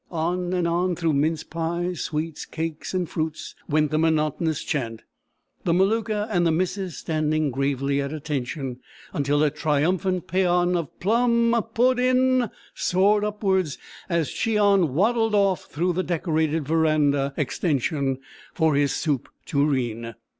On 0.09 0.51
and 0.53 0.67
on 0.67 0.95
through 0.95 1.13
mince 1.13 1.43
pies, 1.43 2.01
sweets, 2.01 2.43
cakes, 2.45 2.95
and 2.95 3.07
fruits, 3.07 3.53
went 3.69 3.91
the 3.91 3.99
monotonous 3.99 4.63
chant, 4.63 5.03
the 5.63 5.73
Maluka 5.75 6.27
and 6.31 6.43
the 6.47 6.51
missus 6.51 6.97
standing 6.97 7.51
gravely 7.51 8.01
at 8.01 8.11
attention, 8.11 8.79
until 9.13 9.43
a 9.43 9.51
triumphant 9.51 10.25
paeon 10.27 10.75
of 10.75 10.89
"Plum 10.99 11.53
m 11.53 11.53
m 11.53 11.61
Poo 11.75 11.93
dinn!" 11.93 12.49
soared 12.73 13.23
upwards 13.23 13.77
as 14.09 14.31
Cheon 14.31 14.87
waddled 14.95 15.35
off 15.35 15.65
through 15.65 15.93
the 15.93 16.01
decorated 16.01 16.67
verandah 16.67 17.35
extension 17.37 18.17
for 18.55 18.73
his 18.73 18.95
soup 18.95 19.29
tureen. 19.45 20.15